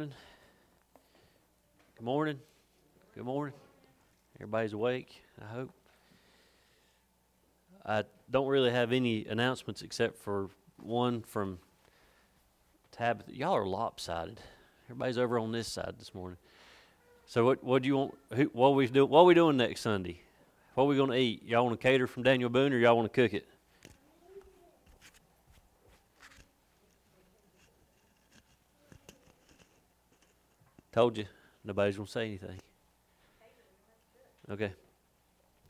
[0.00, 0.14] Good
[2.00, 2.38] morning.
[3.14, 3.52] Good morning.
[4.36, 5.70] Everybody's awake, I hope.
[7.84, 11.58] I don't really have any announcements except for one from
[12.92, 13.36] Tabitha.
[13.36, 14.40] Y'all are lopsided.
[14.86, 16.38] Everybody's over on this side this morning.
[17.26, 19.82] So what what do you want who, what we do what are we doing next
[19.82, 20.22] Sunday?
[20.76, 21.42] What are we to eat?
[21.44, 23.46] Y'all want to cater from Daniel Boone or y'all want to cook it?
[30.92, 31.26] Told you,
[31.64, 32.58] nobody's going to say anything.
[34.50, 34.72] Okay.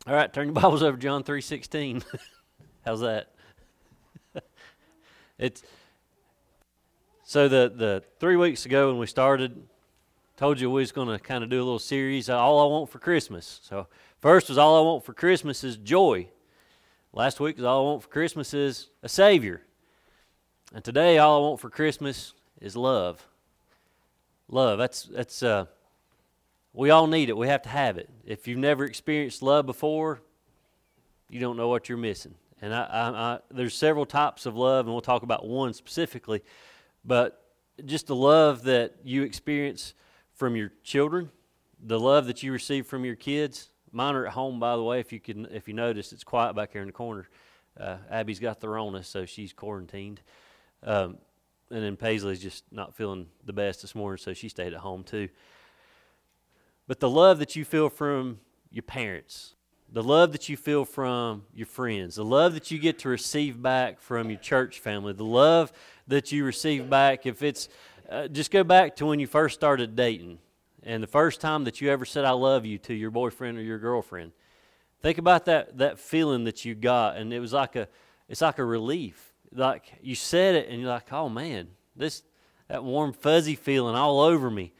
[0.06, 2.02] All right, turn your Bibles over John 3.16.
[2.86, 3.34] How's that?
[5.38, 5.62] it's
[7.22, 9.62] so the the three weeks ago when we started,
[10.36, 12.30] told you we was going to kind of do a little series.
[12.30, 13.60] Uh, all I want for Christmas.
[13.62, 13.86] So
[14.20, 16.28] first was all I want for Christmas is joy.
[17.12, 19.62] Last week was all I want for Christmas is a Savior,
[20.74, 23.26] and today all I want for Christmas is love.
[24.52, 24.78] Love.
[24.78, 25.66] That's that's uh,
[26.72, 27.36] we all need it.
[27.36, 28.10] We have to have it.
[28.24, 30.20] If you've never experienced love before,
[31.28, 32.34] you don't know what you're missing.
[32.60, 36.42] And I, I, I, there's several types of love, and we'll talk about one specifically.
[37.04, 37.42] But
[37.86, 39.94] just the love that you experience
[40.34, 41.30] from your children,
[41.80, 43.70] the love that you receive from your kids.
[43.92, 45.00] Mine are at home, by the way.
[45.00, 47.28] If you can, if you notice, it's quiet back here in the corner.
[47.78, 50.20] Uh, Abby's got the Rona, so she's quarantined.
[50.82, 51.18] Um,
[51.70, 55.04] and then Paisley's just not feeling the best this morning, so she stayed at home
[55.04, 55.28] too.
[56.86, 58.40] But the love that you feel from
[58.70, 59.54] your parents,
[59.92, 63.60] the love that you feel from your friends, the love that you get to receive
[63.60, 65.72] back from your church family, the love
[66.08, 67.68] that you receive back, if it's
[68.08, 70.38] uh, just go back to when you first started dating
[70.82, 73.62] and the first time that you ever said I love you to your boyfriend or
[73.62, 74.32] your girlfriend.
[75.00, 77.88] Think about that that feeling that you got and it was like a
[78.28, 82.22] it's like a relief like you said it and you're like, oh man, this
[82.68, 84.72] that warm fuzzy feeling all over me.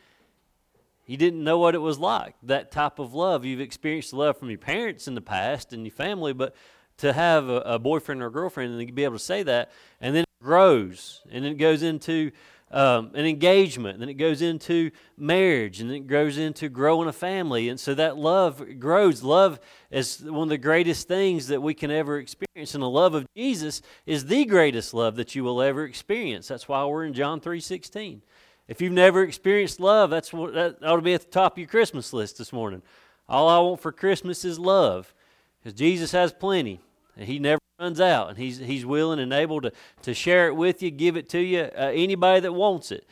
[1.06, 2.36] You didn't know what it was like.
[2.44, 3.44] That type of love.
[3.44, 6.54] You've experienced love from your parents in the past and your family, but
[6.98, 10.14] to have a, a boyfriend or a girlfriend and be able to say that, and
[10.14, 12.30] then it grows, and it goes into
[12.70, 17.12] um, an engagement, then it goes into marriage, and then it goes into growing a
[17.12, 17.68] family.
[17.68, 19.22] And so that love grows.
[19.22, 19.58] Love
[19.90, 22.74] is one of the greatest things that we can ever experience.
[22.74, 26.46] And the love of Jesus is the greatest love that you will ever experience.
[26.46, 28.20] That's why we're in John 3.16.
[28.68, 31.58] If you've never experienced love, that's what, that ought to be at the top of
[31.58, 32.82] your Christmas list this morning.
[33.28, 35.12] All I want for Christmas is love.
[35.58, 36.80] Because Jesus has plenty.
[37.16, 40.54] And he never runs out, and he's, he's willing and able to, to share it
[40.54, 43.06] with you, give it to you, uh, anybody that wants it.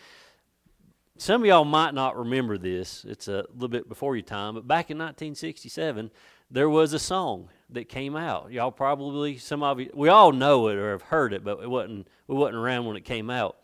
[1.17, 3.05] Some of y'all might not remember this.
[3.09, 6.11] It's a little bit before your time, but back in 1967,
[6.51, 8.53] there was a song that came out.
[8.53, 11.71] Y'all probably, some of you, we all know it or have heard it, but it
[11.71, 13.57] wasn't, we wasn't around when it came out.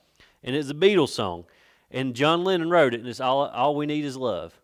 [0.43, 1.45] And it's a Beatles song.
[1.91, 4.59] And John Lennon wrote it, and it's all, all we need is love.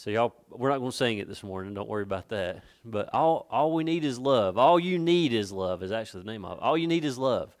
[0.00, 1.74] So y'all, we're not going to sing it this morning.
[1.74, 2.62] Don't worry about that.
[2.86, 4.56] But all all we need is love.
[4.56, 5.82] All you need is love.
[5.82, 6.62] Is actually the name of it.
[6.62, 7.54] All you need is love.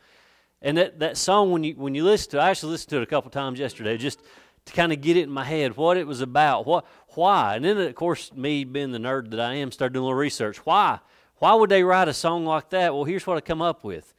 [0.62, 3.02] And that, that song, when you when you listen to, I actually listened to it
[3.02, 4.22] a couple times yesterday, just
[4.64, 7.56] to kind of get it in my head, what it was about, what why.
[7.56, 10.18] And then of course, me being the nerd that I am, started doing a little
[10.18, 10.64] research.
[10.64, 11.00] Why?
[11.40, 12.94] Why would they write a song like that?
[12.94, 14.14] Well, here's what I come up with.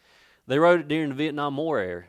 [0.45, 2.03] They wrote it during the Vietnam War era.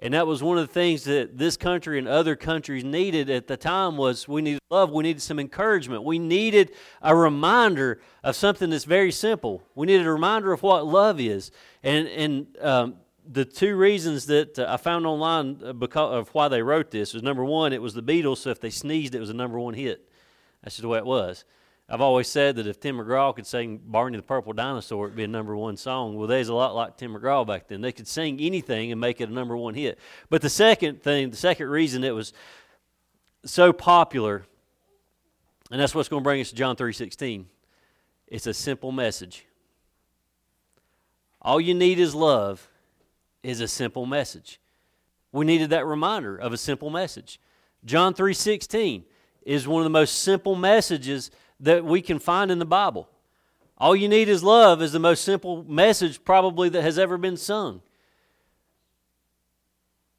[0.00, 3.48] And that was one of the things that this country and other countries needed at
[3.48, 6.04] the time was we needed love, we needed some encouragement.
[6.04, 6.72] We needed
[7.02, 9.62] a reminder of something that's very simple.
[9.74, 11.50] We needed a reminder of what love is.
[11.82, 12.94] And, and um,
[13.26, 17.12] the two reasons that uh, I found online uh, because of why they wrote this
[17.12, 19.58] was number one, it was the Beatles, so if they sneezed, it was a number
[19.58, 20.08] one hit.
[20.62, 21.44] That's just the way it was.
[21.90, 25.24] I've always said that if Tim McGraw could sing Barney the Purple Dinosaur, it'd be
[25.24, 26.16] a number one song.
[26.16, 27.80] Well, there's a lot like Tim McGraw back then.
[27.80, 29.98] They could sing anything and make it a number one hit.
[30.28, 32.34] But the second thing, the second reason it was
[33.44, 34.44] so popular,
[35.70, 37.46] and that's what's going to bring us to John 3.16,
[38.26, 39.46] it's a simple message.
[41.40, 42.68] All you need is love
[43.42, 44.60] is a simple message.
[45.32, 47.40] We needed that reminder of a simple message.
[47.86, 49.04] John 3.16
[49.42, 53.08] is one of the most simple messages that we can find in the Bible.
[53.76, 57.36] All you need is love is the most simple message probably that has ever been
[57.36, 57.80] sung.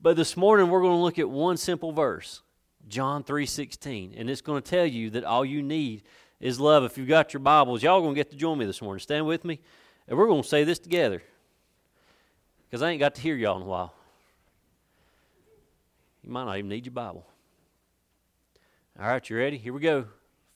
[0.01, 2.41] But this morning we're going to look at one simple verse,
[2.88, 6.03] John 3:16, and it's going to tell you that all you need
[6.39, 6.86] is love.
[6.86, 9.01] If you've got your Bibles, y'all going to get to join me this morning.
[9.01, 9.59] Stand with me,
[10.07, 11.21] and we're going to say this together.
[12.65, 13.94] Because I ain't got to hear y'all in a while.
[16.24, 17.25] You might not even need your Bible.
[19.00, 19.57] All right, you ready?
[19.57, 20.06] Here we go.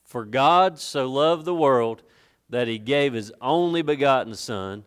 [0.03, 2.03] For God so loved the world
[2.49, 4.83] that he gave his only begotten Son,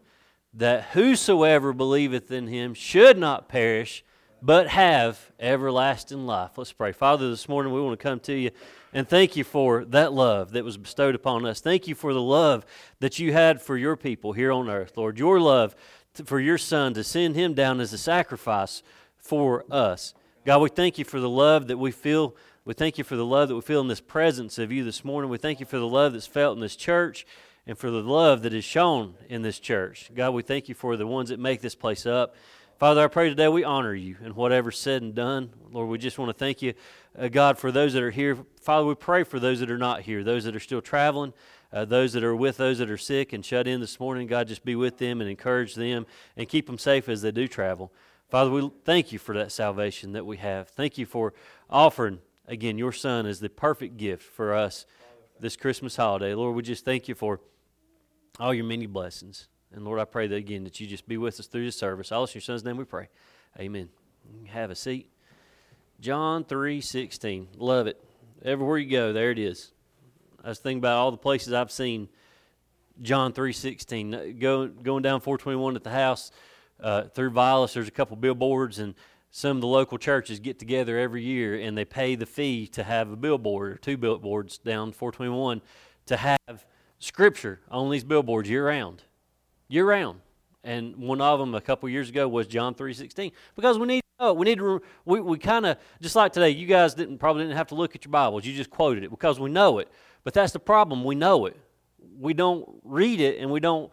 [0.55, 4.05] that whosoever believeth in him should not perish,
[4.41, 6.57] but have everlasting life.
[6.57, 6.93] Let's pray.
[6.93, 8.51] Father, this morning we want to come to you
[8.93, 11.61] and thank you for that love that was bestowed upon us.
[11.61, 12.65] Thank you for the love
[13.01, 15.19] that you had for your people here on earth, Lord.
[15.19, 15.75] Your love
[16.25, 18.83] for your Son to send him down as a sacrifice
[19.17, 20.15] for us.
[20.47, 22.37] God, we thank you for the love that we feel.
[22.65, 25.05] We thank you for the love that we feel in this presence of you this
[25.05, 25.29] morning.
[25.29, 27.27] We thank you for the love that's felt in this church
[27.67, 30.09] and for the love that is shown in this church.
[30.15, 32.37] God, we thank you for the ones that make this place up.
[32.79, 35.51] Father, I pray today we honor you in whatever's said and done.
[35.73, 36.75] Lord, we just want to thank you,
[37.19, 38.39] uh, God, for those that are here.
[38.61, 41.33] Father, we pray for those that are not here, those that are still traveling,
[41.73, 44.29] uh, those that are with those that are sick and shut in this morning.
[44.29, 46.07] God, just be with them and encourage them
[46.37, 47.91] and keep them safe as they do travel.
[48.29, 50.69] Father, we thank you for that salvation that we have.
[50.69, 51.33] Thank you for
[51.71, 52.19] offering,
[52.49, 54.85] again, your Son as the perfect gift for us
[55.39, 56.35] this Christmas holiday.
[56.35, 57.41] Lord, we just thank you for
[58.41, 59.49] all your many blessings.
[59.73, 62.11] And Lord, I pray that again that you just be with us through this service.
[62.11, 63.09] All in your son's name we pray.
[63.61, 63.91] Amen.
[64.49, 65.09] Have a seat.
[66.01, 67.49] John 3 16.
[67.57, 68.03] Love it.
[68.45, 69.73] Everywhere you go, there it is.
[70.43, 72.09] I was thinking about all the places I've seen
[73.03, 74.39] John 3 16.
[74.41, 76.33] Go, going down 421 at the house
[76.81, 78.95] uh, through Vilas, there's a couple billboards, and
[79.31, 82.83] some of the local churches get together every year and they pay the fee to
[82.83, 85.61] have a billboard or two billboards down 421
[86.07, 86.65] to have
[86.99, 89.03] scripture on these billboards year round
[89.69, 90.21] year round.
[90.65, 93.33] And one of them a couple years ago was John 3.16.
[93.55, 96.95] Because we need we need to, we, we kind of, just like today, you guys
[96.95, 98.47] didn't probably didn't have to look at your Bibles.
[98.47, 99.93] You just quoted it because we know it.
[100.25, 101.05] But that's the problem.
[101.05, 101.57] We know it.
[102.19, 103.93] We don't read it and we don't,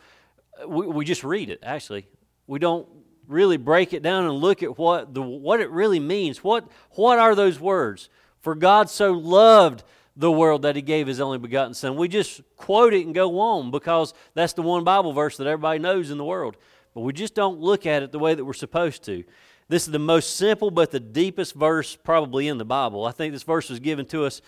[0.66, 2.08] we, we just read it, actually.
[2.48, 2.88] We don't
[3.28, 6.44] really break it down and look at what, the, what it really means.
[6.44, 8.10] What, what are those words?
[8.42, 9.84] For God so loved
[10.16, 11.96] the world that he gave his only begotten son.
[11.96, 15.80] We just quote it and go on because that's the one Bible verse that everybody
[15.80, 16.58] knows in the world.
[16.94, 19.24] But we just don't look at it the way that we're supposed to.
[19.70, 23.06] This is the most simple but the deepest verse probably in the Bible.
[23.06, 24.42] I think this verse was given to us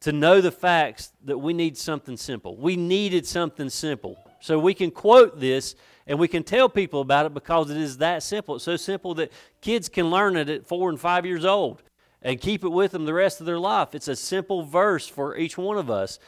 [0.00, 2.56] to know the facts that we need something simple.
[2.56, 4.16] We needed something simple.
[4.40, 5.76] So we can quote this
[6.06, 8.56] and we can tell people about it because it is that simple.
[8.56, 11.82] It's so simple that kids can learn it at four and five years old
[12.22, 13.94] and keep it with them the rest of their life.
[13.94, 16.18] It's a simple verse for each one of us.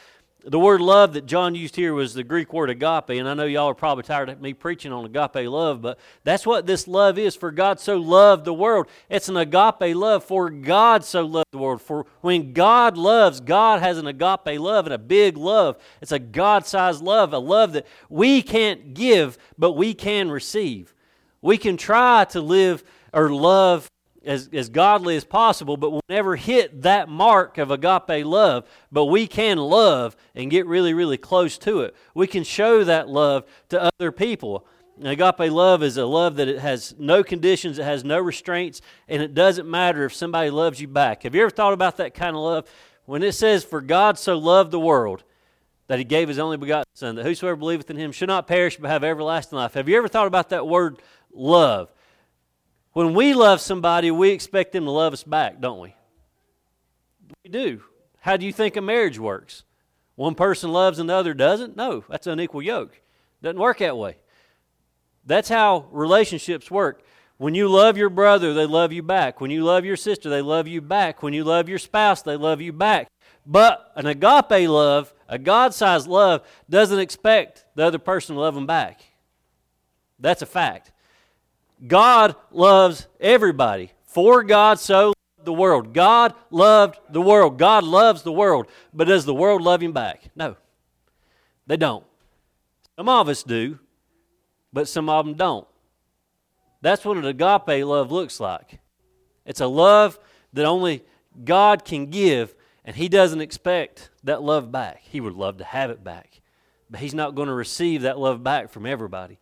[0.46, 3.46] The word love that John used here was the Greek word agape, and I know
[3.46, 7.18] y'all are probably tired of me preaching on agape love, but that's what this love
[7.18, 7.34] is.
[7.34, 8.86] For God so loved the world.
[9.08, 11.80] It's an agape love, for God so loved the world.
[11.80, 15.78] For when God loves, God has an agape love and a big love.
[16.02, 20.94] It's a God sized love, a love that we can't give, but we can receive.
[21.40, 23.90] We can try to live or love
[24.24, 28.68] as, as godly as possible, but we'll never hit that mark of agape love.
[28.90, 31.94] But we can love and get really, really close to it.
[32.14, 34.66] We can show that love to other people.
[35.02, 39.20] Agape love is a love that it has no conditions, it has no restraints, and
[39.22, 41.24] it doesn't matter if somebody loves you back.
[41.24, 42.68] Have you ever thought about that kind of love?
[43.06, 45.24] When it says, For God so loved the world
[45.88, 48.76] that he gave his only begotten Son, that whosoever believeth in him should not perish
[48.76, 49.74] but have everlasting life.
[49.74, 51.90] Have you ever thought about that word love?
[52.94, 55.94] When we love somebody, we expect them to love us back, don't we?
[57.42, 57.82] We do.
[58.20, 59.64] How do you think a marriage works?
[60.14, 61.76] One person loves and the other doesn't?
[61.76, 63.00] No, that's an unequal yoke.
[63.42, 64.16] Doesn't work that way.
[65.26, 67.02] That's how relationships work.
[67.36, 69.40] When you love your brother, they love you back.
[69.40, 71.20] When you love your sister, they love you back.
[71.20, 73.08] When you love your spouse, they love you back.
[73.44, 78.54] But an agape love, a God sized love, doesn't expect the other person to love
[78.54, 79.00] them back.
[80.20, 80.92] That's a fact.
[81.86, 83.92] God loves everybody.
[84.06, 85.92] For God so loved the world.
[85.92, 87.58] God loved the world.
[87.58, 88.66] God loves the world.
[88.92, 90.30] But does the world love him back?
[90.36, 90.56] No.
[91.66, 92.04] They don't.
[92.96, 93.78] Some of us do,
[94.72, 95.66] but some of them don't.
[96.80, 98.78] That's what an agape love looks like.
[99.44, 100.18] It's a love
[100.52, 101.02] that only
[101.42, 105.00] God can give, and He doesn't expect that love back.
[105.02, 106.40] He would love to have it back,
[106.88, 109.38] but He's not going to receive that love back from everybody.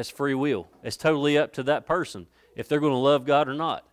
[0.00, 0.66] That's free will.
[0.82, 2.26] It's totally up to that person
[2.56, 3.86] if they're going to love God or not.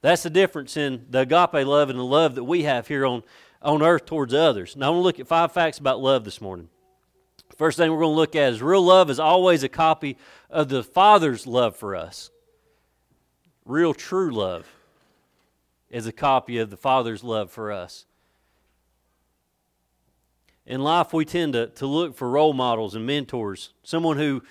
[0.00, 3.22] That's the difference in the agape love and the love that we have here on,
[3.62, 4.74] on earth towards others.
[4.74, 6.68] Now, I want to look at five facts about love this morning.
[7.56, 10.16] First thing we're going to look at is real love is always a copy
[10.50, 12.32] of the Father's love for us.
[13.64, 14.66] Real true love
[15.90, 18.04] is a copy of the Father's love for us.
[20.66, 24.42] In life, we tend to, to look for role models and mentors, someone who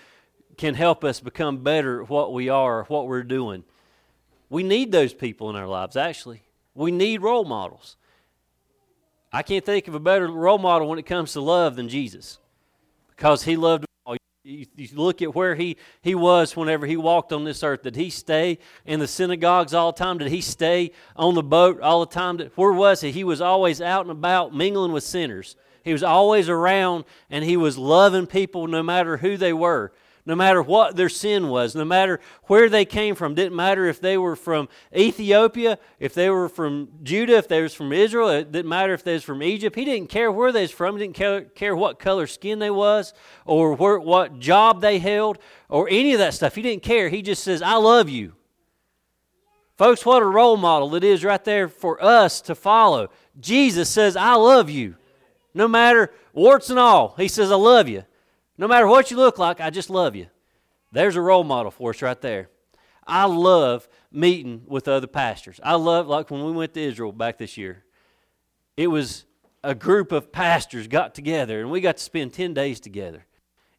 [0.60, 3.64] can help us become better at what we are, what we're doing.
[4.50, 6.42] We need those people in our lives, actually.
[6.76, 7.96] We need role models.
[9.32, 12.40] I can't think of a better role model when it comes to love than Jesus
[13.16, 14.18] because he loved all.
[14.44, 17.84] you, you look at where he, he was whenever he walked on this earth.
[17.84, 20.18] Did he stay in the synagogues all the time?
[20.18, 22.38] Did he stay on the boat all the time?
[22.56, 23.12] Where was he?
[23.12, 25.56] He was always out and about mingling with sinners.
[25.86, 29.94] He was always around and he was loving people no matter who they were
[30.30, 33.34] no matter what their sin was, no matter where they came from.
[33.34, 37.74] Didn't matter if they were from Ethiopia, if they were from Judah, if they was
[37.74, 38.30] from Israel.
[38.30, 39.76] It didn't matter if they was from Egypt.
[39.76, 40.96] He didn't care where they was from.
[40.96, 43.12] He didn't care, care what color skin they was
[43.44, 46.54] or where, what job they held or any of that stuff.
[46.54, 47.10] He didn't care.
[47.10, 48.34] He just says, I love you.
[49.78, 53.10] Folks, what a role model it is right there for us to follow.
[53.40, 54.96] Jesus says, I love you.
[55.56, 58.04] No matter warts and all, he says, I love you.
[58.60, 60.28] No matter what you look like, I just love you.
[60.92, 62.50] There's a role model for us right there.
[63.08, 65.62] I love meeting with other pastors.
[65.64, 67.86] I love, like when we went to Israel back this year,
[68.76, 69.24] it was
[69.64, 73.26] a group of pastors got together and we got to spend 10 days together.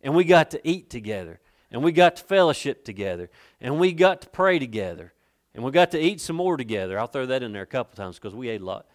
[0.00, 1.40] And we got to eat together.
[1.70, 3.28] And we got to fellowship together.
[3.60, 5.12] And we got to pray together.
[5.54, 6.98] And we got to eat some more together.
[6.98, 8.86] I'll throw that in there a couple times because we ate a lot.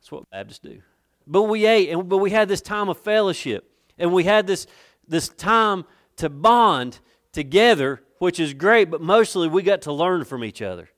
[0.00, 0.80] That's what Baptists do.
[1.26, 4.66] But we ate, and but we had this time of fellowship, and we had this
[5.08, 5.84] this time
[6.16, 7.00] to bond
[7.32, 10.88] together, which is great, but mostly we got to learn from each other.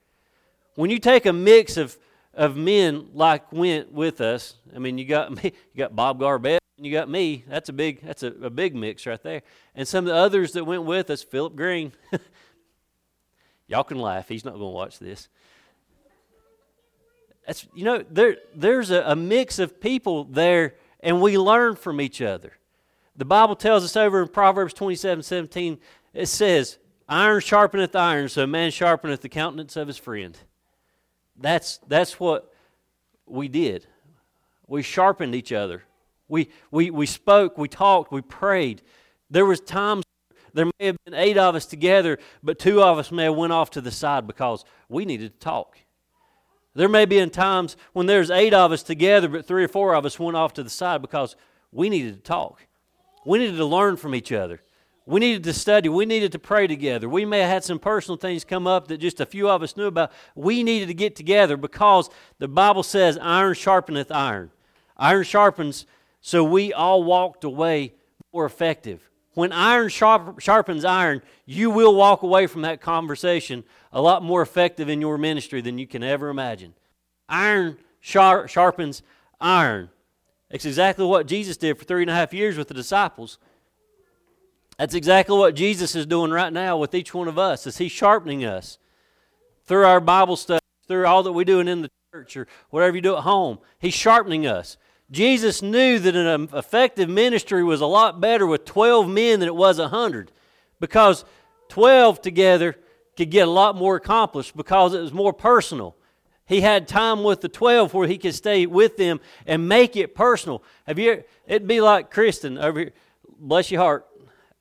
[0.74, 1.96] When you take a mix of,
[2.34, 6.60] of men like went with us, I mean, you got me, you got Bob Garbett,
[6.76, 7.44] and you got me.
[7.48, 9.42] That's a big, that's a, a big mix right there.
[9.74, 11.92] And some of the others that went with us, Philip Green.
[13.68, 14.28] Y'all can laugh.
[14.28, 15.28] He's not going to watch this.
[17.46, 22.00] That's you know there there's a, a mix of people there, and we learn from
[22.00, 22.52] each other.
[23.16, 25.78] The Bible tells us over in Proverbs 27 17,
[26.12, 30.36] it says, Iron sharpeneth iron, so a man sharpeneth the countenance of his friend.
[31.38, 32.52] That's, that's what
[33.26, 33.86] we did.
[34.66, 35.84] We sharpened each other.
[36.28, 38.82] We, we, we spoke, we talked, we prayed.
[39.30, 40.04] There was times
[40.52, 43.52] there may have been eight of us together, but two of us may have went
[43.52, 45.78] off to the side because we needed to talk.
[46.74, 49.94] There may be in times when there's eight of us together, but three or four
[49.94, 51.36] of us went off to the side because
[51.72, 52.65] we needed to talk.
[53.26, 54.60] We needed to learn from each other.
[55.04, 55.88] We needed to study.
[55.88, 57.08] We needed to pray together.
[57.08, 59.76] We may have had some personal things come up that just a few of us
[59.76, 60.12] knew about.
[60.34, 64.50] We needed to get together because the Bible says, iron sharpeneth iron.
[64.96, 65.86] Iron sharpens,
[66.20, 67.94] so we all walked away
[68.32, 69.10] more effective.
[69.34, 74.40] When iron sharp, sharpens iron, you will walk away from that conversation a lot more
[74.40, 76.74] effective in your ministry than you can ever imagine.
[77.28, 79.02] Iron sharp, sharpens
[79.40, 79.90] iron.
[80.50, 83.38] That's exactly what Jesus did for three and a half years with the disciples.
[84.78, 87.92] That's exactly what Jesus is doing right now with each one of us, is He's
[87.92, 88.78] sharpening us
[89.64, 93.02] through our Bible study, through all that we're doing in the church or whatever you
[93.02, 93.58] do at home.
[93.78, 94.76] He's sharpening us.
[95.10, 99.48] Jesus knew that an um, effective ministry was a lot better with 12 men than
[99.48, 100.32] it was 100
[100.80, 101.24] because
[101.68, 102.76] 12 together
[103.16, 105.96] could get a lot more accomplished because it was more personal.
[106.46, 110.14] He had time with the 12 where he could stay with them and make it
[110.14, 110.62] personal.
[110.86, 112.92] Have you it'd be like Kristen over here.
[113.38, 114.06] Bless your heart.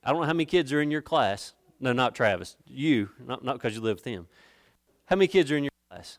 [0.04, 1.54] I don't know how many kids are in your class.
[1.80, 2.56] No, not Travis.
[2.66, 4.28] You, not because you live with him.
[5.06, 6.18] How many kids are in your class?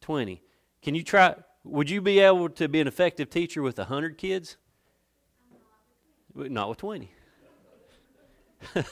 [0.00, 0.42] 20.
[0.82, 4.56] Can you try would you be able to be an effective teacher with 100 kids?
[6.34, 7.12] Not with 20.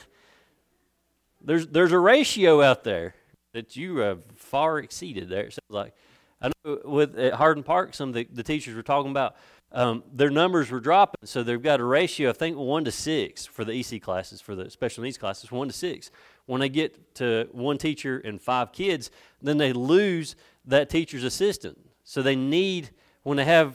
[1.42, 3.14] there's there's a ratio out there
[3.58, 5.46] that you have far exceeded there.
[5.46, 5.94] It sounds like
[6.40, 9.34] I know with at Hardin Park, some of the, the teachers were talking about
[9.72, 13.44] um, their numbers were dropping, so they've got a ratio, I think, one to six
[13.44, 16.10] for the EC classes, for the special needs classes, one to six.
[16.46, 19.10] When they get to one teacher and five kids,
[19.42, 21.78] then they lose that teacher's assistant.
[22.04, 22.90] So they need
[23.24, 23.74] when they have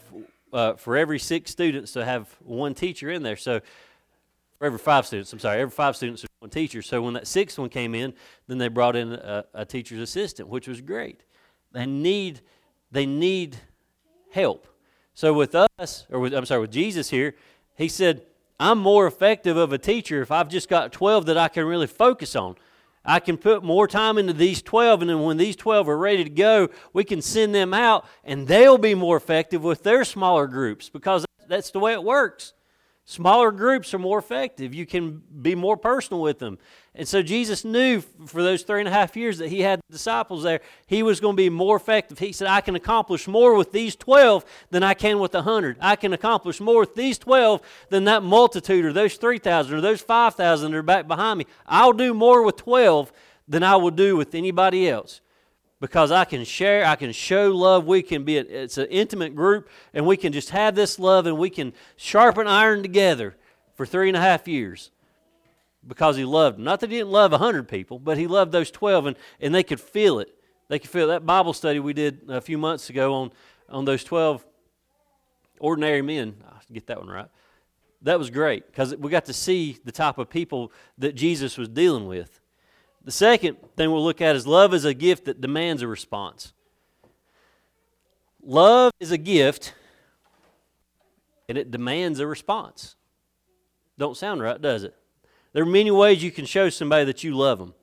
[0.54, 3.36] uh, for every six students to have one teacher in there.
[3.36, 3.60] So
[4.64, 6.82] every five students, I'm sorry, every five students one teacher.
[6.82, 8.14] So when that sixth one came in,
[8.48, 11.24] then they brought in a, a teacher's assistant, which was great.
[11.72, 12.42] They need
[12.92, 13.58] they need
[14.32, 14.68] help.
[15.16, 17.36] So with us, or with, I'm sorry, with Jesus here,
[17.76, 18.24] he said,
[18.60, 21.88] I'm more effective of a teacher if I've just got 12 that I can really
[21.88, 22.56] focus on.
[23.04, 26.24] I can put more time into these 12, and then when these 12 are ready
[26.24, 30.48] to go, we can send them out, and they'll be more effective with their smaller
[30.48, 32.54] groups because that's the way it works.
[33.06, 34.74] Smaller groups are more effective.
[34.74, 36.58] You can be more personal with them.
[36.96, 40.44] And so Jesus knew for those three and a half years that he had disciples
[40.44, 42.20] there, he was going to be more effective.
[42.20, 45.78] He said, I can accomplish more with these 12 than I can with a 100.
[45.82, 50.02] I can accomplish more with these 12 than that multitude or those 3,000 or those
[50.02, 51.46] 5,000 that are back behind me.
[51.68, 53.12] I'll do more with 12
[53.50, 55.20] than I will do with anybody else
[55.84, 57.86] because I can share, I can show love.
[57.86, 61.38] We can be, it's an intimate group, and we can just have this love and
[61.38, 63.36] we can sharpen iron together
[63.76, 64.92] for three and a half years.
[65.86, 66.64] because he loved them.
[66.64, 69.62] Not that he didn't love 100 people, but he loved those 12, and, and they
[69.62, 70.34] could feel it.
[70.70, 71.16] They could feel it.
[71.16, 73.32] that Bible study we did a few months ago on,
[73.68, 74.46] on those 12
[75.60, 76.36] ordinary men.
[76.48, 77.28] I'll get that one right.
[78.04, 81.68] That was great because we got to see the type of people that Jesus was
[81.68, 82.40] dealing with.
[83.04, 86.54] The second thing we'll look at is love is a gift that demands a response.
[88.42, 89.74] Love is a gift
[91.50, 92.96] and it demands a response.
[93.98, 94.96] Don't sound right, does it?
[95.52, 97.74] There are many ways you can show somebody that you love them.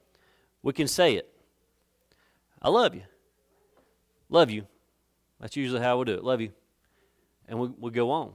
[0.63, 1.31] We can say it.
[2.61, 3.03] I love you.
[4.29, 4.67] Love you.
[5.41, 6.25] That's usually how we do it.
[6.25, 6.53] Love you.
[7.49, 8.33] And we, we go on.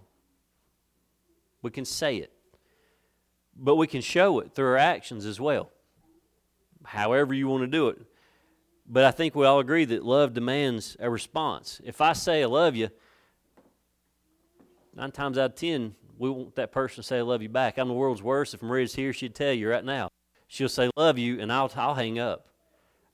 [1.62, 2.32] We can say it.
[3.56, 5.72] But we can show it through our actions as well.
[6.86, 8.01] However, you want to do it.
[8.88, 11.82] But I think we all agree that love demands a response.
[11.84, 12.89] If I say I love you,
[14.96, 17.77] nine times out of ten, we want that person to say I love you back.
[17.77, 18.54] I'm the world's worst.
[18.54, 20.10] If Maria's here, she'd tell you right now.
[20.48, 22.48] She'll say love you, and I'll, I'll hang up.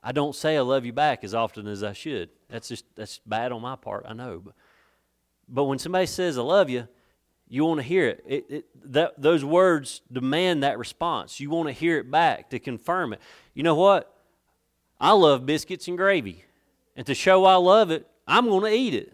[0.04, 2.30] I don't say I love you back as often as I should.
[2.50, 4.06] That's just that's bad on my part.
[4.08, 4.54] I know, but
[5.48, 6.88] but when somebody says I love you,
[7.52, 8.24] you want to hear it.
[8.26, 11.42] it, it that, those words demand that response.
[11.42, 13.20] You want to hear it back to confirm it.
[13.54, 14.16] You know what?
[15.02, 16.46] I love biscuits and gravy.
[16.96, 19.12] And to show I love it, I'm going to eat it.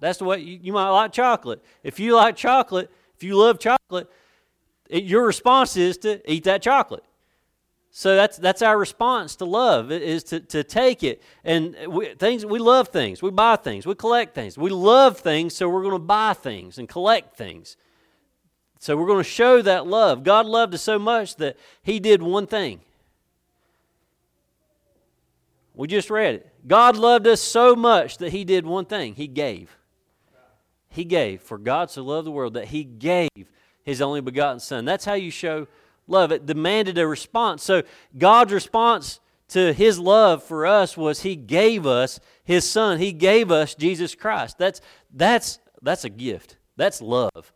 [0.00, 1.62] That's the way you, you might like chocolate.
[1.82, 4.10] If you like chocolate, if you love chocolate,
[4.88, 7.04] it, your response is to eat that chocolate.
[7.96, 12.44] So that's that's our response to love is to, to take it and we, things
[12.44, 15.92] we love things we buy things we collect things we love things so we're going
[15.92, 17.76] to buy things and collect things
[18.80, 22.20] so we're going to show that love God loved us so much that He did
[22.20, 22.80] one thing
[25.74, 26.52] we just read it.
[26.66, 29.76] God loved us so much that He did one thing He gave.
[30.88, 31.42] He gave.
[31.42, 33.28] For God so loved the world that He gave
[33.82, 34.84] His only begotten Son.
[34.84, 35.66] That's how you show
[36.06, 36.32] love.
[36.32, 37.62] It demanded a response.
[37.62, 37.82] So
[38.16, 42.98] God's response to His love for us was He gave us His Son.
[42.98, 44.58] He gave us Jesus Christ.
[44.58, 44.80] That's,
[45.12, 46.56] that's, that's a gift.
[46.76, 47.52] That's love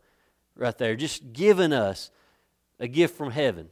[0.55, 0.95] right there.
[0.95, 2.11] Just giving us
[2.79, 3.69] a gift from heaven,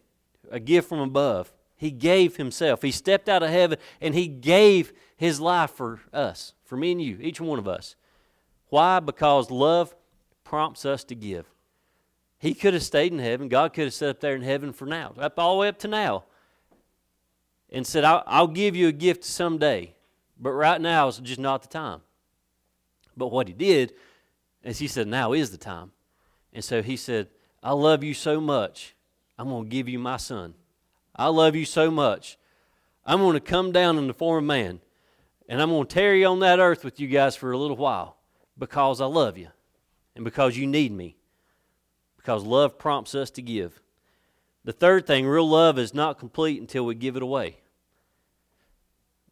[0.51, 1.53] a gift from above.
[1.75, 2.81] He gave himself.
[2.81, 7.01] He stepped out of heaven and he gave his life for us, for me and
[7.01, 7.95] you, each one of us.
[8.69, 8.99] Why?
[8.99, 9.95] Because love
[10.43, 11.45] prompts us to give.
[12.39, 13.47] He could have stayed in heaven.
[13.47, 15.79] God could have sat up there in heaven for now, up all the way up
[15.79, 16.25] to now,
[17.71, 19.95] and said, I'll, I'll give you a gift someday,
[20.39, 22.01] but right now is just not the time.
[23.15, 23.93] But what he did
[24.63, 25.91] is he said, Now is the time.
[26.53, 27.27] And so he said,
[27.63, 28.95] I love you so much,
[29.37, 30.53] I'm going to give you my son.
[31.15, 32.37] I love you so much.
[33.05, 34.79] I'm going to come down in the form of man,
[35.49, 38.17] and I'm going to tarry on that earth with you guys for a little while
[38.57, 39.47] because I love you
[40.15, 41.16] and because you need me.
[42.27, 43.79] Because love prompts us to give.
[44.65, 47.55] The third thing, real love is not complete until we give it away.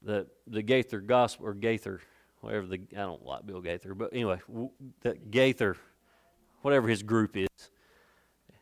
[0.01, 1.99] The the Gaither gospel or Gaither,
[2.39, 4.39] whatever the I don't like Bill Gaither, but anyway,
[5.01, 5.75] that Gaither,
[6.62, 7.49] whatever his group is,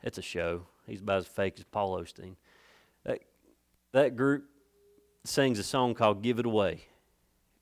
[0.01, 0.65] it's a show.
[0.87, 2.35] He's about as fake as Paul Osteen
[3.93, 4.45] that group
[5.23, 6.85] sings a song called Give It Away.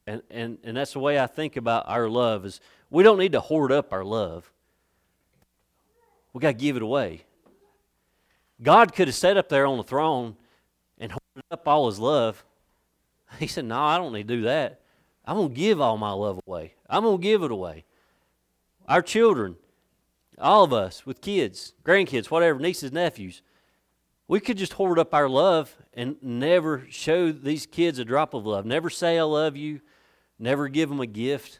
[0.07, 3.33] And, and, and that's the way I think about our love is we don't need
[3.33, 4.51] to hoard up our love.
[6.33, 7.23] We got to give it away.
[8.61, 10.35] God could have sat up there on the throne
[10.97, 12.43] and hoarded up all his love.
[13.39, 14.81] He said, No, I don't need to do that.
[15.23, 16.73] I'm going to give all my love away.
[16.89, 17.85] I'm going to give it away.
[18.89, 19.55] Our children,
[20.37, 23.41] all of us with kids, grandkids, whatever, nieces, nephews,
[24.27, 28.45] we could just hoard up our love and never show these kids a drop of
[28.45, 28.65] love.
[28.65, 29.81] Never say, I love you.
[30.39, 31.59] Never give them a gift.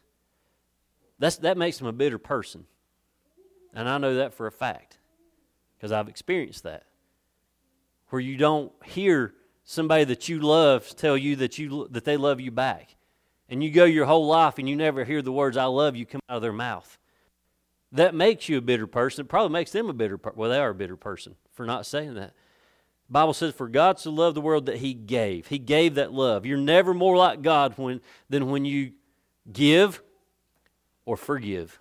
[1.20, 2.66] That's, that makes them a bitter person.
[3.74, 4.98] And I know that for a fact
[5.78, 6.84] because I've experienced that.
[8.10, 12.42] Where you don't hear somebody that you love tell you that, you that they love
[12.42, 12.96] you back.
[13.50, 16.06] And you go your whole life and you never hear the words, I love you,
[16.06, 16.98] come out of their mouth.
[17.92, 19.26] That makes you a bitter person.
[19.26, 20.40] It probably makes them a bitter person.
[20.40, 22.34] Well, they are a bitter person for not saying that.
[23.08, 25.48] The Bible says, For God so loved the world that He gave.
[25.48, 26.46] He gave that love.
[26.46, 28.94] You're never more like God when, than when you
[29.52, 30.02] give
[31.06, 31.78] or forgive.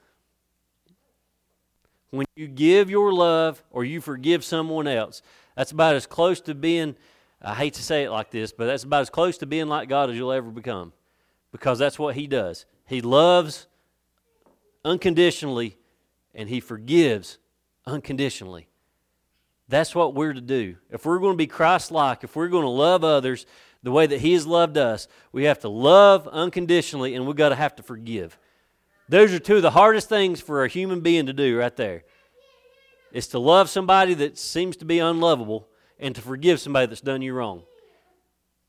[2.11, 5.23] When you give your love or you forgive someone else,
[5.57, 6.97] that's about as close to being,
[7.41, 9.89] I hate to say it like this, but that's about as close to being like
[9.89, 10.93] God as you'll ever become.
[11.53, 12.67] Because that's what He does.
[12.87, 13.67] He loves
[14.85, 15.77] unconditionally
[16.35, 17.39] and He forgives
[17.87, 18.69] unconditionally.
[19.69, 20.77] That's what we're to do.
[20.91, 23.47] If we're going to be Christ like, if we're going to love others
[23.85, 27.51] the way that He has loved us, we have to love unconditionally and we've got
[27.51, 28.37] to have to forgive.
[29.11, 32.05] Those are two of the hardest things for a human being to do right there.
[33.11, 35.67] It's to love somebody that seems to be unlovable
[35.99, 37.65] and to forgive somebody that's done you wrong.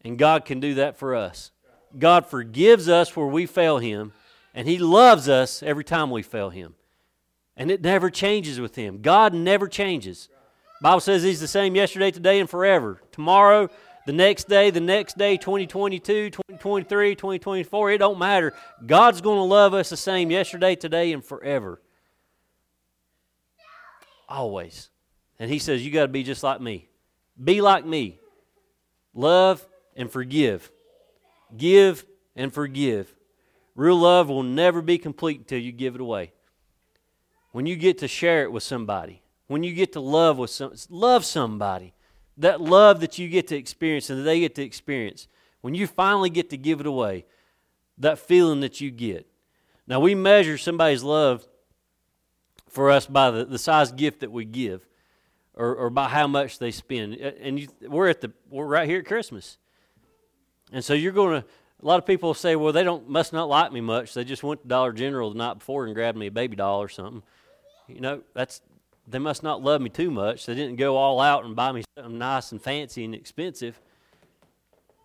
[0.04, 1.52] And God can do that for us.
[2.00, 4.14] God forgives us where we fail Him,
[4.56, 6.74] and He loves us every time we fail Him.
[7.56, 9.04] And it never changes with Him.
[9.04, 10.28] God never changes.
[10.82, 13.00] Bible says He's the same yesterday, today, and forever.
[13.12, 13.70] Tomorrow,
[14.06, 18.54] the next day, the next day, 2022, 2023, 2024, it don't matter.
[18.86, 21.82] God's going to love us the same yesterday, today, and forever.
[24.28, 24.90] Always.
[25.40, 26.90] And He says, You got to be just like me.
[27.42, 28.20] Be like me.
[29.14, 30.72] Love and forgive.
[31.56, 33.14] Give and forgive.
[33.76, 36.34] Real love will never be complete until you give it away.
[37.52, 40.74] When you get to share it with somebody, when you get to love with some,
[40.90, 41.94] love somebody,
[42.42, 45.28] that love that you get to experience and that they get to experience,
[45.62, 47.26] when you finally get to give it away,
[47.98, 49.28] that feeling that you get.
[49.88, 51.48] Now we measure somebody's love
[52.68, 54.88] for us by the, the size gift that we give,
[55.54, 57.16] or, or by how much they spend.
[57.16, 59.58] And you, we're at the we're right here at Christmas.
[60.72, 61.48] And so you're going to,
[61.82, 64.14] a lot of people say, well, they don't must not like me much.
[64.14, 66.82] They just went to Dollar General the night before and grabbed me a baby doll
[66.82, 67.24] or something.
[67.88, 68.62] You know, that's
[69.08, 70.46] they must not love me too much.
[70.46, 73.80] They didn't go all out and buy me something nice and fancy and expensive.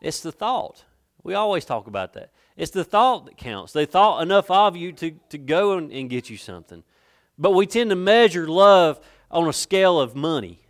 [0.00, 0.84] It's the thought.
[1.22, 2.30] We always talk about that.
[2.56, 3.72] It's the thought that counts.
[3.72, 6.84] They thought enough of you to, to go and, and get you something.
[7.38, 10.60] But we tend to measure love on a scale of money.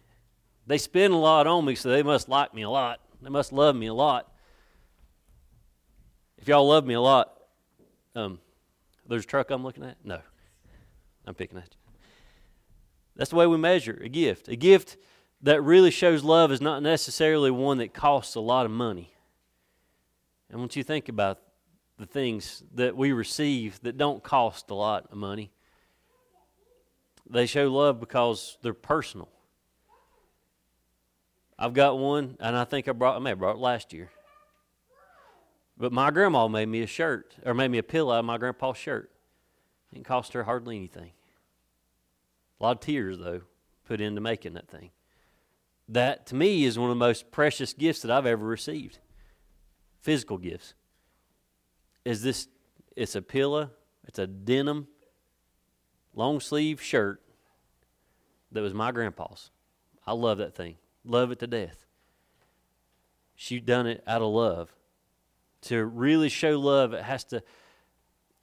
[0.67, 3.01] They spend a lot on me, so they must like me a lot.
[3.23, 4.33] They must love me a lot.
[6.39, 7.33] If y'all love me a lot,
[8.15, 8.41] um,
[9.09, 9.97] there's a truck I'm looking at?
[10.05, 10.21] No.
[11.27, 11.76] I'm picking at you.
[13.17, 14.49] That's the way we measure a gift.
[14.49, 14.97] A gift
[15.43, 19.13] that really shows love is not necessarily one that costs a lot of money.
[20.51, 21.41] And once you to think about
[21.99, 25.51] the things that we receive that don't cost a lot of money,
[27.29, 29.29] they show love because they're personal.
[31.59, 34.11] I've got one, and I think I brought I may have brought it last year.
[35.79, 38.39] But my grandma made me a shirt, or made me a pillow out of my
[38.39, 39.11] grandpa's shirt.
[39.91, 41.13] It didn't cost her hardly anything.
[42.61, 43.43] A lot of tears, though,
[43.85, 44.91] put into making that thing.
[45.89, 48.99] That, to me, is one of the most precious gifts that I've ever received.
[50.01, 50.75] Physical gifts.
[52.05, 52.49] Is this,
[52.97, 53.71] it's a pillow,
[54.07, 54.89] it's a denim,
[56.15, 57.23] long sleeve shirt
[58.53, 59.51] that was my grandpa's.
[60.07, 60.77] I love that thing.
[61.05, 61.85] Love it to death.
[63.35, 64.73] She done it out of love
[65.63, 67.43] to really show love, it has to,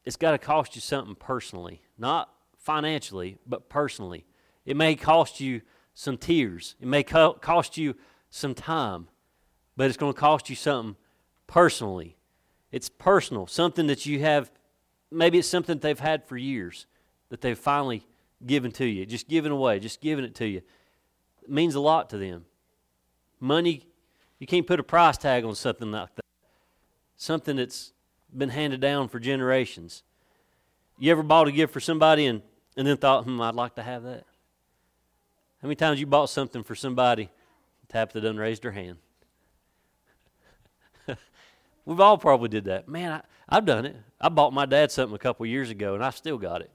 [0.05, 2.29] it's got to cost you something personally, not
[2.63, 4.25] financially, but personally.
[4.65, 5.61] It may cost you
[5.93, 7.95] some tears, it may co- cost you
[8.29, 9.07] some time,
[9.77, 10.95] but it's going to cost you something
[11.45, 12.17] personally.
[12.71, 14.51] It's personal, something that you have,
[15.11, 16.87] maybe it's something they've had for years
[17.29, 18.03] that they've finally
[18.43, 20.61] given to you, just giving away, just giving it to you.
[21.43, 22.45] It means a lot to them.
[23.39, 23.85] Money,
[24.39, 26.23] you can't put a price tag on something like that
[27.23, 27.93] something that's
[28.35, 30.03] been handed down for generations.
[30.99, 32.41] You ever bought a gift for somebody and,
[32.75, 34.25] and then thought, hmm, I'd like to have that?
[35.61, 37.29] How many times you bought something for somebody,
[37.87, 38.97] tapped it and raised her hand?
[41.85, 42.87] We've all probably did that.
[42.87, 43.95] Man, I, I've done it.
[44.19, 46.71] I bought my dad something a couple years ago, and I still got it.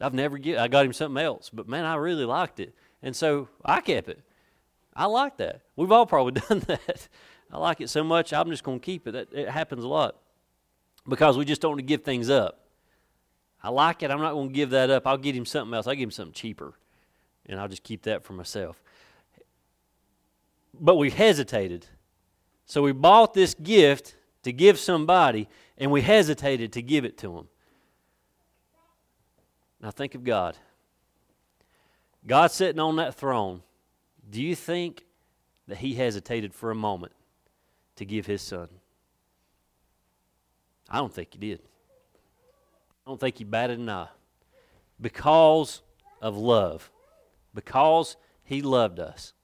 [0.00, 0.58] I've never get.
[0.58, 4.08] I got him something else, but man, I really liked it, and so I kept
[4.08, 4.20] it.
[4.94, 5.60] I like that.
[5.76, 7.08] We've all probably done that.
[7.52, 9.12] I like it so much, I'm just going to keep it.
[9.12, 10.16] That, it happens a lot
[11.06, 12.61] because we just don't want to give things up.
[13.62, 14.10] I like it.
[14.10, 15.06] I'm not going to give that up.
[15.06, 15.86] I'll get him something else.
[15.86, 16.74] I'll give him something cheaper,
[17.46, 18.82] and I'll just keep that for myself.
[20.78, 21.86] But we hesitated.
[22.66, 25.48] So we bought this gift to give somebody,
[25.78, 27.48] and we hesitated to give it to them.
[29.80, 30.56] Now think of God.
[32.26, 33.62] God sitting on that throne.
[34.30, 35.04] Do you think
[35.68, 37.12] that he hesitated for a moment
[37.96, 38.68] to give his son?
[40.88, 41.60] I don't think he did.
[43.12, 44.08] Don't think he batted an eye.
[44.98, 45.82] Because
[46.22, 46.90] of love.
[47.52, 49.34] Because he loved us.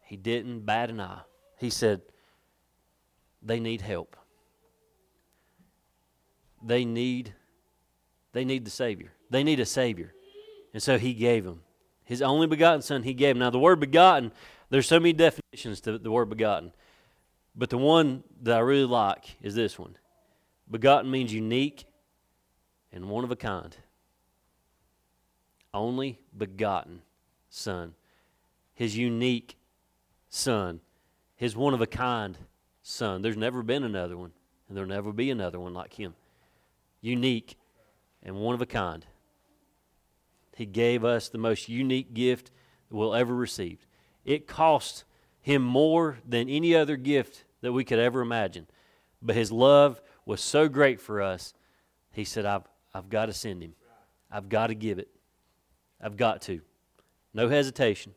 [0.00, 1.20] He didn't bat an eye.
[1.58, 2.00] He said,
[3.42, 4.16] they need help.
[6.64, 7.34] They need
[8.32, 9.12] they need the Savior.
[9.28, 10.14] They need a Savior.
[10.72, 11.60] And so he gave them.
[12.02, 13.36] His only begotten Son, he gave.
[13.36, 13.40] Him.
[13.40, 14.32] Now, the word begotten,
[14.70, 16.72] there's so many definitions to the word begotten.
[17.54, 19.98] But the one that I really like is this one
[20.70, 21.84] begotten means unique
[22.96, 23.76] and one of a kind.
[25.74, 27.02] Only begotten
[27.50, 27.94] Son.
[28.72, 29.58] His unique
[30.30, 30.80] Son.
[31.36, 32.38] His one of a kind
[32.82, 33.20] Son.
[33.20, 34.32] There's never been another one,
[34.66, 36.14] and there'll never be another one like him.
[37.02, 37.58] Unique
[38.22, 39.04] and one of a kind.
[40.56, 42.50] He gave us the most unique gift
[42.88, 43.86] that we'll ever receive.
[44.24, 45.04] It cost
[45.42, 48.66] him more than any other gift that we could ever imagine.
[49.20, 51.52] But his love was so great for us,
[52.10, 52.64] he said, I've,
[52.96, 53.74] I've got to send him.
[54.30, 55.08] I've got to give it.
[56.00, 56.60] I've got to.
[57.34, 58.14] No hesitation.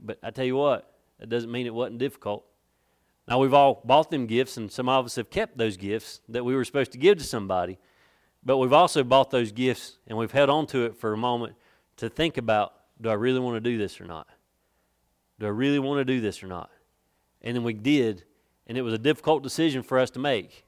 [0.00, 2.44] But I tell you what, that doesn't mean it wasn't difficult.
[3.28, 6.44] Now, we've all bought them gifts, and some of us have kept those gifts that
[6.44, 7.78] we were supposed to give to somebody.
[8.44, 11.54] But we've also bought those gifts and we've held on to it for a moment
[11.96, 14.28] to think about do I really want to do this or not?
[15.40, 16.70] Do I really want to do this or not?
[17.42, 18.24] And then we did,
[18.66, 20.64] and it was a difficult decision for us to make.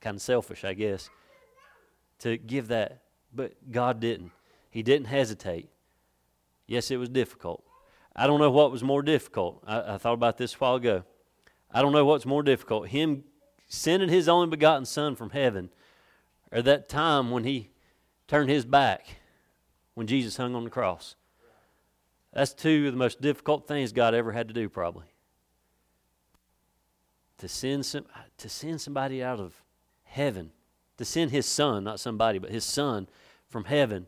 [0.00, 1.08] Kind of selfish, I guess,
[2.20, 3.02] to give that.
[3.34, 4.32] But God didn't.
[4.70, 5.68] He didn't hesitate.
[6.66, 7.64] Yes, it was difficult.
[8.14, 9.62] I don't know what was more difficult.
[9.66, 11.04] I, I thought about this a while ago.
[11.70, 13.24] I don't know what's more difficult him
[13.68, 15.70] sending his only begotten Son from heaven,
[16.50, 17.68] or that time when he
[18.26, 19.16] turned his back
[19.94, 21.14] when Jesus hung on the cross.
[22.32, 25.06] That's two of the most difficult things God ever had to do, probably.
[27.38, 28.06] To send, some,
[28.38, 29.62] to send somebody out of
[30.04, 30.50] heaven,
[30.98, 33.08] to send his son, not somebody, but his son
[33.48, 34.06] from heaven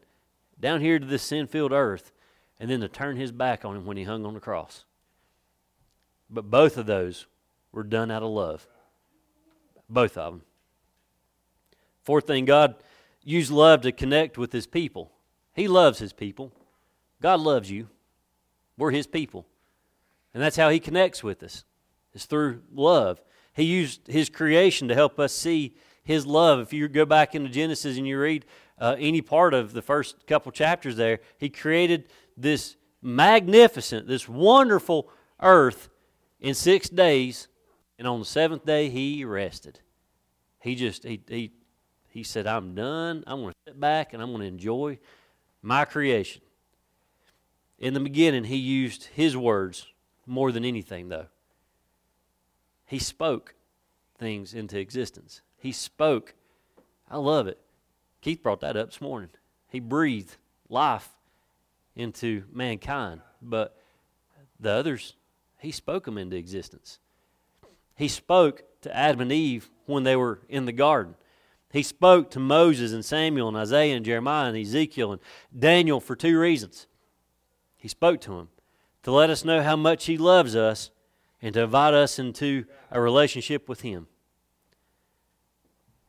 [0.61, 2.13] down here to this sin filled earth,
[2.59, 4.85] and then to turn his back on him when he hung on the cross.
[6.29, 7.27] But both of those
[7.73, 8.67] were done out of love.
[9.89, 10.43] Both of them.
[12.03, 12.75] Fourth thing, God
[13.25, 15.11] used love to connect with his people.
[15.55, 16.53] He loves his people.
[17.21, 17.89] God loves you.
[18.77, 19.47] We're his people.
[20.33, 21.65] And that's how he connects with us.
[22.15, 23.21] It's through love.
[23.55, 25.75] He used his creation to help us see
[26.11, 26.61] his love.
[26.61, 28.45] If you go back into Genesis and you read
[28.79, 35.09] uh, any part of the first couple chapters there, he created this magnificent, this wonderful
[35.41, 35.89] earth
[36.41, 37.49] in six days,
[37.99, 39.81] and on the seventh day he rested.
[40.61, 41.53] He just he he
[42.09, 43.23] he said, "I'm done.
[43.27, 44.99] I'm going to sit back and I'm going to enjoy
[45.63, 46.43] my creation."
[47.79, 49.87] In the beginning, he used his words
[50.27, 51.27] more than anything, though.
[52.85, 53.55] He spoke
[54.19, 55.41] things into existence.
[55.61, 56.35] He spoke.
[57.09, 57.59] I love it.
[58.21, 59.31] Keith brought that up this morning.
[59.69, 60.37] He breathed
[60.69, 61.09] life
[61.95, 63.77] into mankind, but
[64.59, 65.15] the others,
[65.59, 66.99] he spoke them into existence.
[67.95, 71.15] He spoke to Adam and Eve when they were in the garden.
[71.73, 75.21] He spoke to Moses and Samuel and Isaiah and Jeremiah and Ezekiel and
[75.57, 76.87] Daniel for two reasons.
[77.77, 78.49] He spoke to them
[79.03, 80.91] to let us know how much He loves us
[81.41, 84.09] and to invite us into a relationship with Him.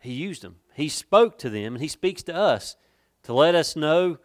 [0.01, 0.57] He used them.
[0.73, 2.75] He spoke to them, and He speaks to us
[3.23, 4.17] to let us know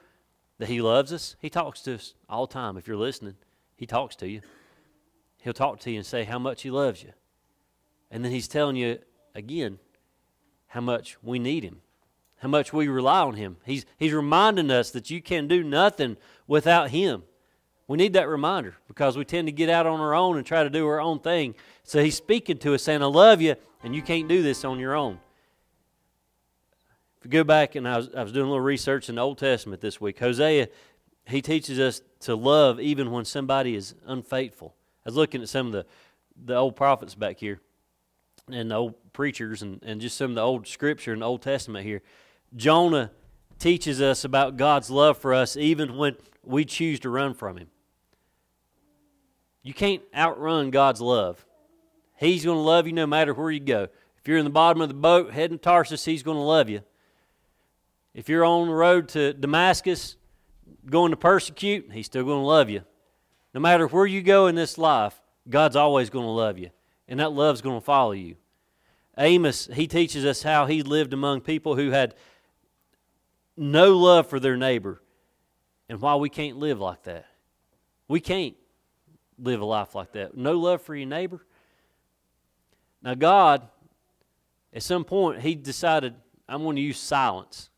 [0.58, 1.36] that He loves us.
[1.40, 2.76] He talks to us all the time.
[2.76, 3.36] If you're listening,
[3.76, 4.40] He talks to you.
[5.42, 7.12] He'll talk to you and say how much He loves you.
[8.10, 8.98] And then He's telling you
[9.34, 9.78] again
[10.68, 11.82] how much we need Him,
[12.38, 13.58] how much we rely on Him.
[13.64, 17.22] He's, he's reminding us that you can do nothing without Him.
[17.88, 20.64] We need that reminder because we tend to get out on our own and try
[20.64, 21.54] to do our own thing.
[21.84, 24.80] So he's speaking to us saying, I love you, and you can't do this on
[24.80, 25.20] your own.
[27.26, 29.38] You go back, and I was, I was doing a little research in the Old
[29.38, 30.68] Testament this week, Hosea,
[31.26, 34.76] he teaches us to love even when somebody is unfaithful.
[35.04, 35.86] I was looking at some of the,
[36.44, 37.60] the old prophets back here
[38.48, 41.42] and the old preachers and, and just some of the old scripture in the Old
[41.42, 42.00] Testament here.
[42.54, 43.10] Jonah
[43.58, 47.66] teaches us about God's love for us even when we choose to run from Him.
[49.64, 51.44] You can't outrun God's love.
[52.20, 53.88] He's going to love you no matter where you go.
[54.16, 56.70] If you're in the bottom of the boat heading to Tarsus, He's going to love
[56.70, 56.82] you.
[58.16, 60.16] If you're on the road to Damascus
[60.86, 62.80] going to persecute, He's still going to love you.
[63.52, 66.70] No matter where you go in this life, God's always going to love you,
[67.06, 68.36] and that love's going to follow you.
[69.18, 72.14] Amos, he teaches us how he lived among people who had
[73.54, 75.02] no love for their neighbor
[75.90, 77.26] and why we can't live like that.
[78.08, 78.56] We can't
[79.38, 80.34] live a life like that.
[80.34, 81.44] No love for your neighbor.
[83.02, 83.68] Now, God,
[84.72, 86.14] at some point, He decided,
[86.48, 87.68] I'm going to use silence.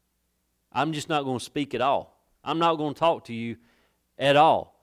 [0.78, 2.16] I'm just not going to speak at all.
[2.44, 3.56] I'm not going to talk to you
[4.16, 4.76] at all.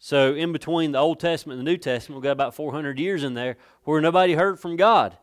[0.00, 3.22] So, in between the Old Testament and the New Testament, we've got about 400 years
[3.22, 5.16] in there where nobody heard from God.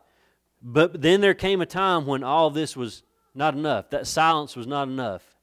[0.62, 3.02] But then there came a time when all this was
[3.34, 3.90] not enough.
[3.90, 5.36] That silence was not enough.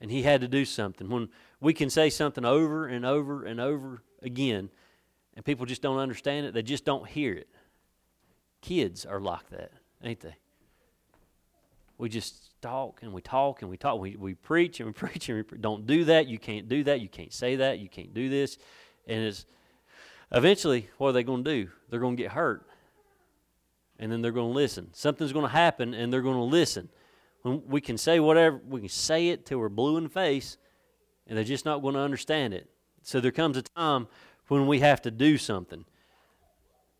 [0.00, 1.08] And he had to do something.
[1.08, 1.28] When
[1.60, 4.70] we can say something over and over and over again,
[5.34, 7.48] and people just don't understand it, they just don't hear it.
[8.60, 9.70] Kids are like that,
[10.02, 10.36] ain't they?
[11.98, 14.00] We just talk and we talk and we talk.
[14.00, 16.26] We, we preach and we preach and we pre- don't do that.
[16.26, 17.00] You can't do that.
[17.00, 17.78] You can't say that.
[17.80, 18.56] You can't do this.
[19.06, 19.44] And it's
[20.32, 21.70] eventually, what are they going to do?
[21.90, 22.64] They're going to get hurt.
[23.98, 24.90] And then they're going to listen.
[24.92, 26.88] Something's going to happen and they're going to listen.
[27.42, 30.56] When we can say whatever, we can say it till we're blue in the face,
[31.26, 32.68] and they're just not going to understand it.
[33.02, 34.08] So there comes a time
[34.48, 35.84] when we have to do something.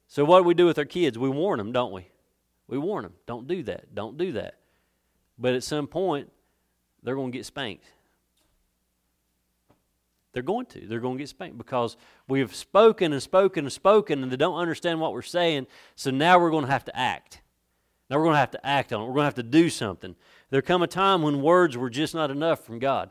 [0.07, 1.19] So what do we do with our kids?
[1.19, 2.09] We warn them, don't we?
[2.69, 4.58] We warn them, don't do that, don't do that.
[5.39, 6.31] But at some point,
[7.03, 7.85] they're going to get spanked.
[10.33, 10.87] They're going to.
[10.87, 11.97] They're going to get spanked because
[12.29, 15.67] we have spoken and spoken and spoken and they don't understand what we're saying.
[15.97, 17.41] So now we're going to have to act.
[18.11, 19.05] Now we're going to have to act on it.
[19.05, 20.17] We're going to have to do something.
[20.51, 23.11] There come a time when words were just not enough from God.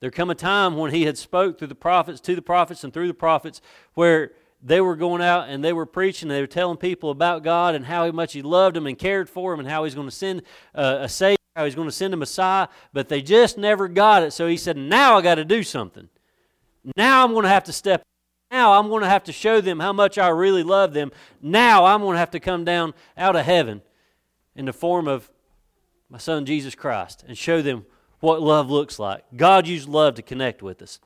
[0.00, 2.92] There come a time when he had spoke through the prophets, to the prophets and
[2.92, 3.60] through the prophets,
[3.94, 6.28] where they were going out and they were preaching.
[6.28, 9.52] They were telling people about God and how much he loved them and cared for
[9.52, 10.42] them and how he's going to send
[10.74, 12.68] uh, a Savior, how he's going to send a Messiah.
[12.92, 14.32] But they just never got it.
[14.32, 16.08] So he said, now I got to do something.
[16.96, 18.02] Now I'm going to have to step
[18.50, 21.12] now I'm going to have to show them how much I really love them.
[21.42, 23.82] Now I'm going to have to come down out of heaven
[24.56, 25.30] in the form of
[26.08, 27.84] my son Jesus Christ and show them
[28.20, 29.24] what love looks like.
[29.36, 30.98] God used love to connect with us.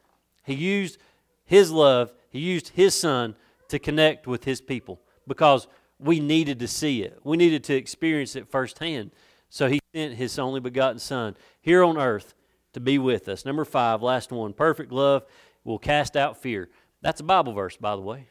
[0.44, 0.98] He used
[1.44, 3.34] his love, he used his son
[3.68, 5.66] to connect with his people because
[5.98, 7.18] we needed to see it.
[7.24, 9.10] We needed to experience it firsthand.
[9.50, 12.34] So he sent his only begotten son here on earth
[12.72, 13.44] to be with us.
[13.44, 14.52] Number 5, last one.
[14.52, 15.24] Perfect love
[15.64, 16.68] will cast out fear.
[17.02, 18.28] That's a Bible verse, by the way.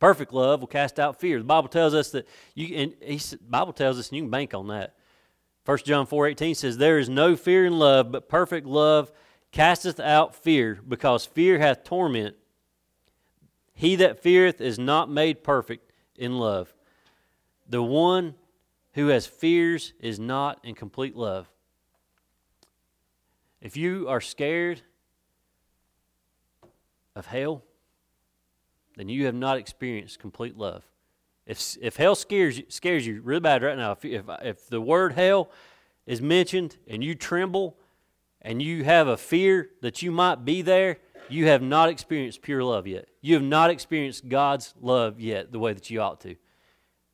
[0.00, 1.38] Perfect love will cast out fear.
[1.38, 4.54] The Bible tells us that you and he, Bible tells us and you can bank
[4.54, 4.94] on that.
[5.64, 9.10] 1 John 4:18 says there is no fear in love, but perfect love
[9.50, 12.36] casteth out fear, because fear hath torment.
[13.74, 16.74] He that feareth is not made perfect in love.
[17.68, 18.34] The one
[18.98, 21.48] who has fears is not in complete love.
[23.60, 24.82] If you are scared
[27.14, 27.62] of hell,
[28.96, 30.82] then you have not experienced complete love.
[31.46, 34.80] If, if hell scares you, scares you really bad right now, if, if, if the
[34.80, 35.48] word hell
[36.04, 37.76] is mentioned and you tremble
[38.42, 42.64] and you have a fear that you might be there, you have not experienced pure
[42.64, 43.06] love yet.
[43.20, 46.34] You have not experienced God's love yet the way that you ought to.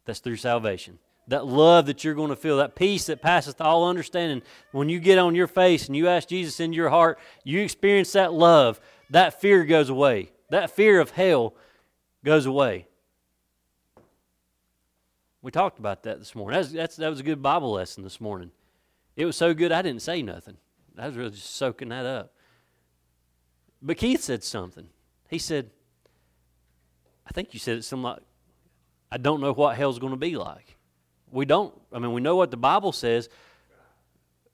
[0.07, 0.99] That's through salvation.
[1.29, 5.01] That love that you're going to feel, that peace that passeth all understanding, when you
[5.01, 8.79] get on your face and you ask Jesus into your heart, you experience that love,
[9.11, 10.31] that fear goes away.
[10.51, 11.55] That fear of hell
[12.25, 12.87] goes away.
[15.41, 16.59] We talked about that this morning.
[16.59, 18.51] That's, that's, that was a good Bible lesson this morning.
[19.17, 20.57] It was so good I didn't say nothing.
[20.99, 22.33] I was really just soaking that up.
[23.83, 24.89] But Keith said something.
[25.29, 25.71] He said,
[27.27, 28.23] I think you said it something like,
[29.11, 30.74] I don't know what hell's going to be like.
[31.35, 33.29] We don't, I mean, we know what the Bible says,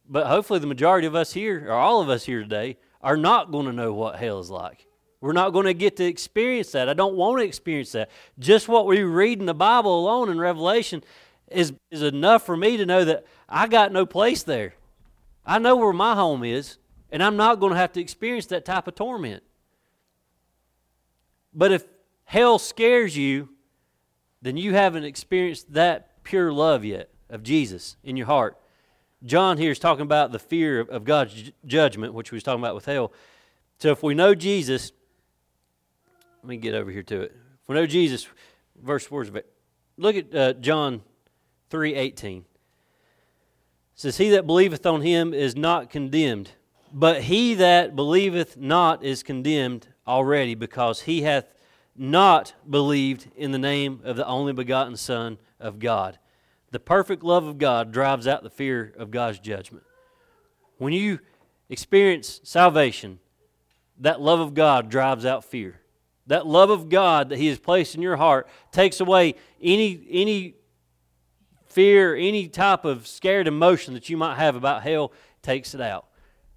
[0.08, 3.52] but hopefully the majority of us here, or all of us here today, are not
[3.52, 4.86] going to know what hell is like.
[5.20, 6.88] We're not going to get to experience that.
[6.88, 8.10] I don't want to experience that.
[8.38, 11.04] Just what we read in the Bible alone in Revelation
[11.48, 14.72] is, is enough for me to know that I got no place there.
[15.44, 16.78] I know where my home is,
[17.10, 19.42] and I'm not going to have to experience that type of torment.
[21.52, 21.84] But if
[22.24, 23.50] hell scares you,
[24.40, 28.56] then you haven't experienced that pure love yet of Jesus in your heart.
[29.24, 32.74] John here is talking about the fear of, God's judgment, which we was talking about
[32.74, 33.12] with hell.
[33.78, 34.92] So if we know Jesus,
[36.42, 37.36] let me get over here to it.
[37.62, 38.26] If we know Jesus,
[38.82, 39.26] verse 4
[39.98, 41.02] look at uh, John
[41.70, 42.38] 3.18.
[42.38, 42.44] It
[43.94, 46.52] says, He that believeth on him is not condemned,
[46.92, 51.52] but he that believeth not is condemned already, because he hath
[52.00, 56.18] not believed in the name of the only begotten Son of God.
[56.70, 59.84] The perfect love of God drives out the fear of God's judgment.
[60.78, 61.18] When you
[61.68, 63.18] experience salvation,
[63.98, 65.82] that love of God drives out fear.
[66.26, 70.54] That love of God that He has placed in your heart takes away any, any
[71.66, 76.06] fear, any type of scared emotion that you might have about hell, takes it out.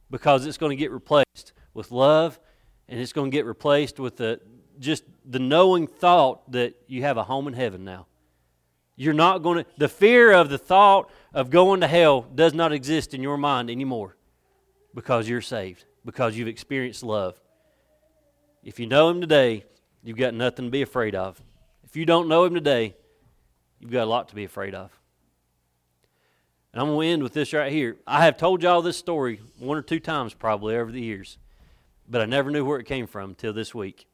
[0.09, 2.39] Because it's going to get replaced with love
[2.87, 4.39] and it's going to get replaced with the,
[4.79, 8.07] just the knowing thought that you have a home in heaven now.
[8.95, 12.71] You're not going to, the fear of the thought of going to hell does not
[12.71, 14.15] exist in your mind anymore
[14.93, 17.39] because you're saved, because you've experienced love.
[18.63, 19.65] If you know Him today,
[20.03, 21.41] you've got nothing to be afraid of.
[21.83, 22.95] If you don't know Him today,
[23.79, 24.91] you've got a lot to be afraid of.
[26.71, 27.97] And I'm going to end with this right here.
[28.05, 31.37] I have told y'all this story one or two times probably over the years,
[32.07, 34.07] but I never knew where it came from until this week.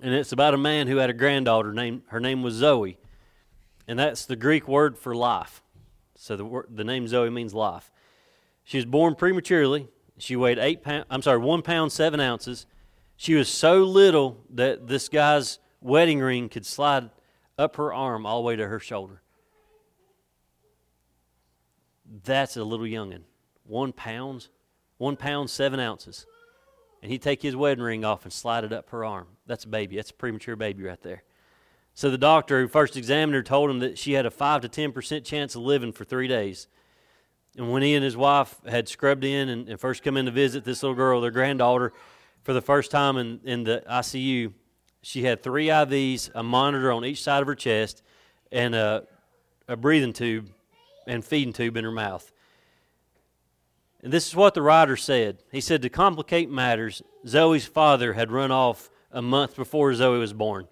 [0.00, 2.98] And it's about a man who had a granddaughter named her name was Zoe,
[3.86, 5.62] and that's the Greek word for life.
[6.14, 7.90] So the the name Zoe means life.
[8.64, 9.88] She was born prematurely.
[10.18, 11.04] She weighed eight pound.
[11.10, 12.66] I'm sorry, one pound seven ounces.
[13.16, 17.10] She was so little that this guy's wedding ring could slide
[17.56, 19.22] up her arm all the way to her shoulder.
[22.24, 23.22] That's a little youngin.
[23.64, 24.48] One pound.
[24.98, 26.26] one pound, seven ounces.
[27.02, 29.28] And he'd take his wedding ring off and slide it up her arm.
[29.46, 29.96] That's a baby.
[29.96, 31.22] That's a premature baby right there.
[31.94, 34.68] So the doctor who first examined her told him that she had a 5 to
[34.68, 36.68] 10% chance of living for three days.
[37.56, 40.30] And when he and his wife had scrubbed in and, and first come in to
[40.30, 41.92] visit this little girl, their granddaughter,
[42.42, 44.52] for the first time in, in the ICU,
[45.02, 48.02] she had three IVs, a monitor on each side of her chest,
[48.52, 49.04] and a,
[49.66, 50.50] a breathing tube
[51.06, 52.30] and feeding tube in her mouth.
[54.08, 55.42] And this is what the writer said.
[55.52, 60.32] He said, To complicate matters, Zoe's father had run off a month before Zoe was
[60.32, 60.66] born.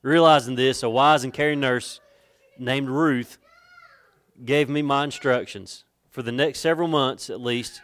[0.00, 2.00] Realizing this, a wise and caring nurse
[2.58, 3.36] named Ruth
[4.46, 5.84] gave me my instructions.
[6.08, 7.82] For the next several months, at least,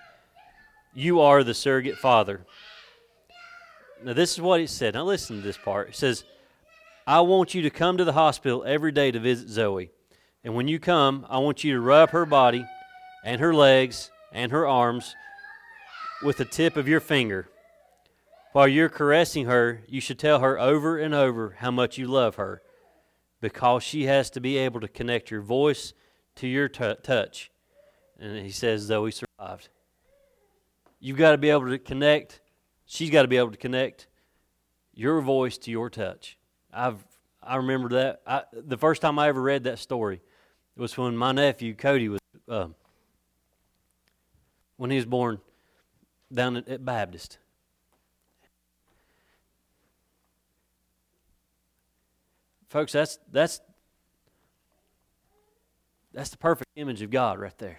[0.94, 2.46] you are the surrogate father.
[4.02, 4.94] Now, this is what it said.
[4.94, 5.90] Now, listen to this part.
[5.90, 6.24] It says,
[7.06, 9.90] I want you to come to the hospital every day to visit Zoe.
[10.42, 12.64] And when you come, I want you to rub her body
[13.26, 15.14] and her legs and her arms
[16.22, 17.49] with the tip of your finger.
[18.53, 22.35] While you're caressing her, you should tell her over and over how much you love
[22.35, 22.61] her
[23.41, 25.95] because she has to be able to connect your voice
[26.37, 27.51] to your t- touch.
[28.18, 29.68] And he says, Zoe survived.
[31.01, 32.41] You've got to be able to connect,
[32.87, 34.07] she's got to be able to connect
[34.95, 36.39] your voice to your touch.
[36.72, 37.05] I've,
[37.43, 38.22] I remember that.
[38.26, 40.22] I, the first time I ever read that story
[40.76, 42.20] was when my nephew, Cody, was.
[42.49, 42.68] Uh,
[44.76, 45.40] when he was born
[46.32, 47.38] down at, Baptist.
[52.68, 53.60] Folks, that's that's
[56.12, 57.78] that's the perfect image of God right there.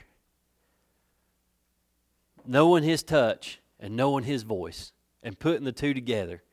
[2.46, 4.94] Knowing his touch and knowing his voice
[5.24, 6.44] and putting the two together.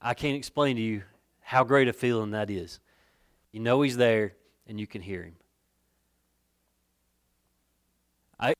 [0.00, 1.02] I can't explain to you
[1.40, 2.80] how great a feeling that is.
[3.50, 4.34] You know he's there
[4.66, 5.36] and you can hear him.
[8.40, 8.54] I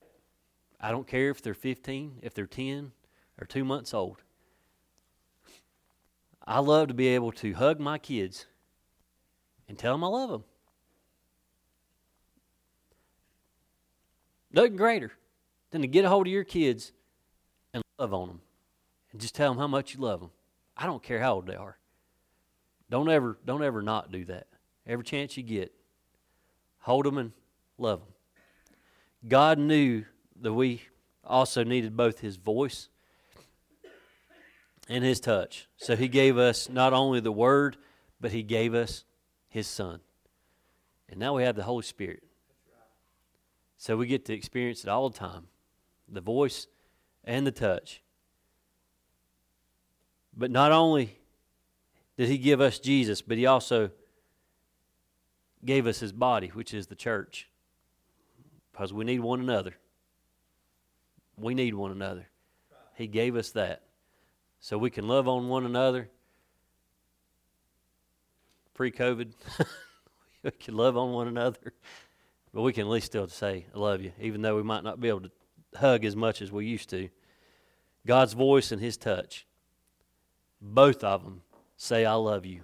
[0.83, 2.91] I don't care if they're 15, if they're 10,
[3.39, 4.21] or two months old.
[6.45, 8.47] I love to be able to hug my kids
[9.69, 10.43] and tell them I love them.
[14.51, 15.13] Nothing greater
[15.71, 16.91] than to get a hold of your kids
[17.73, 18.41] and love on them
[19.13, 20.31] and just tell them how much you love them.
[20.75, 21.77] I don't care how old they are.
[22.89, 24.47] Don't ever, don't ever not do that.
[24.85, 25.73] Every chance you get,
[26.79, 27.31] hold them and
[27.77, 28.09] love them.
[29.29, 30.03] God knew
[30.43, 30.83] that we
[31.23, 32.89] also needed both his voice
[34.89, 35.67] and his touch.
[35.77, 37.77] So he gave us not only the word,
[38.19, 39.05] but he gave us
[39.47, 40.01] his son.
[41.09, 42.23] And now we have the Holy Spirit.
[43.77, 45.47] So we get to experience it all the time
[46.09, 46.67] the voice
[47.23, 48.01] and the touch.
[50.35, 51.17] But not only
[52.17, 53.91] did he give us Jesus, but he also
[55.65, 57.49] gave us his body, which is the church.
[58.71, 59.75] Because we need one another.
[61.37, 62.27] We need one another.
[62.95, 63.81] He gave us that.
[64.59, 66.09] So we can love on one another.
[68.73, 69.33] Pre COVID,
[70.43, 71.73] we can love on one another.
[72.53, 74.99] But we can at least still say, I love you, even though we might not
[74.99, 75.31] be able to
[75.75, 77.09] hug as much as we used to.
[78.05, 79.47] God's voice and His touch,
[80.61, 81.41] both of them
[81.77, 82.61] say, I love you.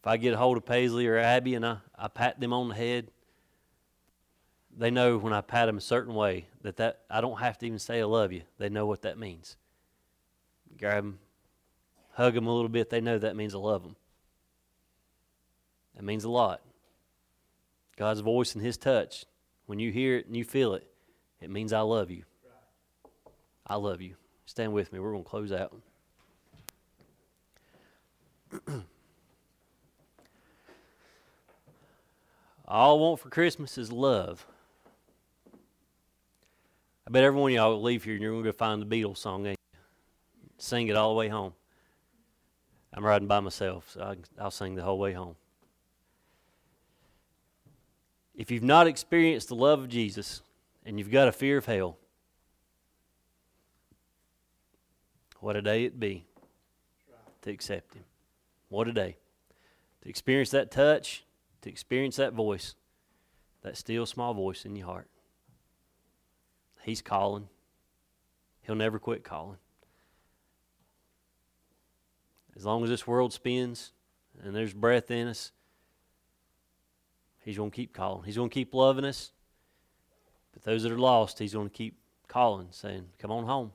[0.00, 2.68] If I get a hold of Paisley or Abby and I, I pat them on
[2.68, 3.10] the head,
[4.76, 7.66] they know when I pat them a certain way that, that I don't have to
[7.66, 8.42] even say I love you.
[8.58, 9.56] They know what that means.
[10.78, 11.18] Grab them,
[12.12, 12.90] hug them a little bit.
[12.90, 13.96] They know that means I love them.
[15.94, 16.62] That means a lot.
[17.96, 19.26] God's voice and His touch,
[19.66, 20.86] when you hear it and you feel it,
[21.40, 22.24] it means I love you.
[23.66, 24.16] I love you.
[24.46, 24.98] Stand with me.
[24.98, 25.74] We're going to close out.
[32.66, 34.46] All I want for Christmas is love.
[37.06, 38.80] I bet every one of y'all will leave here and you're going to go find
[38.80, 39.54] the Beatles song, you?
[40.58, 41.52] Sing it all the way home.
[42.94, 45.34] I'm riding by myself, so I, I'll sing the whole way home.
[48.34, 50.42] If you've not experienced the love of Jesus
[50.84, 51.96] and you've got a fear of hell,
[55.40, 56.24] what a day it be
[57.42, 58.04] to accept Him.
[58.68, 59.16] What a day.
[60.02, 61.24] To experience that touch,
[61.62, 62.74] to experience that voice,
[63.62, 65.08] that still small voice in your heart.
[66.82, 67.48] He's calling.
[68.62, 69.58] He'll never quit calling.
[72.56, 73.92] As long as this world spins
[74.42, 75.52] and there's breath in us,
[77.44, 78.22] He's going to keep calling.
[78.24, 79.32] He's going to keep loving us.
[80.52, 81.96] But those that are lost, He's going to keep
[82.28, 83.72] calling, saying, Come on home.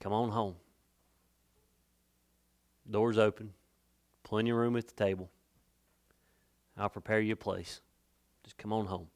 [0.00, 0.54] Come on home.
[2.88, 3.52] Doors open.
[4.22, 5.30] Plenty of room at the table.
[6.76, 7.80] I'll prepare you a place.
[8.44, 9.08] Just come on home.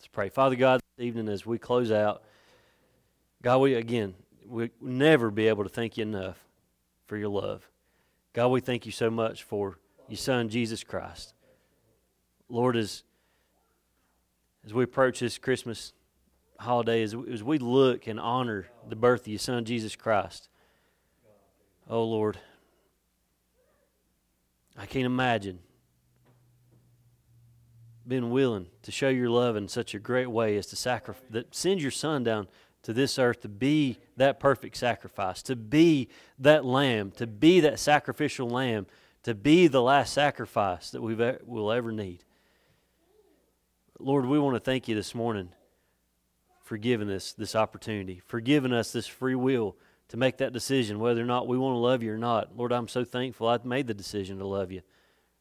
[0.00, 0.30] Let's pray.
[0.30, 2.22] Father God, this evening as we close out,
[3.42, 4.14] God, we again,
[4.46, 6.42] we never be able to thank you enough
[7.04, 7.68] for your love.
[8.32, 9.78] God, we thank you so much for
[10.08, 11.34] your Son, Jesus Christ.
[12.48, 13.02] Lord, as,
[14.64, 15.92] as we approach this Christmas
[16.58, 20.48] holiday, as, as we look and honor the birth of your Son, Jesus Christ,
[21.90, 22.38] oh Lord,
[24.78, 25.58] I can't imagine
[28.06, 31.54] being willing to show your love in such a great way as to sacrifice that
[31.54, 32.48] send your son down
[32.82, 37.78] to this earth to be that perfect sacrifice, to be that lamb, to be that
[37.78, 38.86] sacrificial lamb,
[39.22, 42.24] to be the last sacrifice that we will ever need.
[43.98, 45.50] Lord, we want to thank you this morning
[46.62, 49.76] for giving us this opportunity, for giving us this free will
[50.08, 52.56] to make that decision whether or not we want to love you or not.
[52.56, 54.80] Lord, I'm so thankful I've made the decision to love you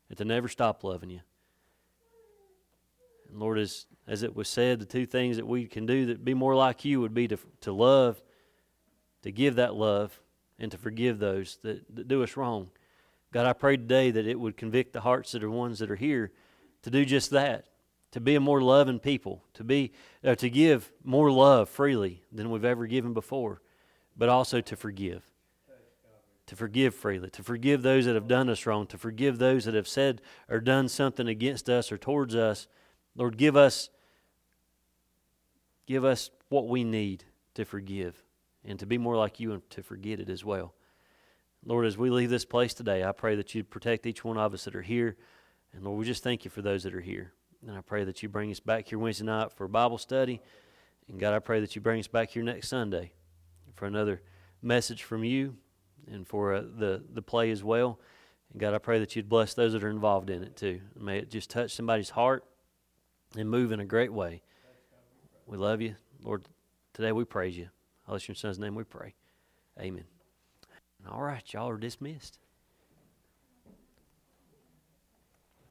[0.10, 1.22] and to never stop loving you.
[3.30, 6.25] And Lord, as, as it was said, the two things that we can do that
[6.25, 8.21] be more like you would be to, to love,
[9.23, 10.19] to give that love,
[10.57, 12.69] and to forgive those that, that do us wrong.
[13.32, 15.95] God, I pray today that it would convict the hearts that are ones that are
[15.95, 16.32] here
[16.82, 17.65] to do just that,
[18.11, 19.91] to be a more loving people, to be
[20.23, 23.61] uh, to give more love freely than we've ever given before
[24.19, 25.23] but also to forgive.
[26.47, 29.75] To forgive freely, to forgive those that have done us wrong, to forgive those that
[29.75, 30.19] have said
[30.49, 32.67] or done something against us or towards us.
[33.20, 33.89] Lord, give us
[35.86, 38.24] give us what we need to forgive
[38.63, 40.74] and to be more like you and to forget it as well.
[41.65, 44.53] Lord, as we leave this place today, I pray that you protect each one of
[44.53, 45.17] us that are here.
[45.74, 47.34] And Lord, we just thank you for those that are here.
[47.67, 50.41] And I pray that you bring us back here Wednesday night for Bible study.
[51.09, 53.11] And God, I pray that you bring us back here next Sunday
[53.74, 54.22] for another
[54.61, 55.57] message from you
[56.09, 57.99] and for uh, the, the play as well.
[58.53, 60.80] And God, I pray that you'd bless those that are involved in it too.
[60.97, 62.45] May it just touch somebody's heart
[63.36, 64.41] and move in a great way.
[65.45, 65.95] We love you.
[66.23, 66.43] Lord,
[66.93, 67.69] today we praise you.
[68.07, 69.13] I'll your son's name we pray.
[69.80, 70.05] Amen.
[71.09, 72.39] All right, y'all are dismissed.